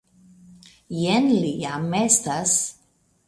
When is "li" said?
1.43-1.51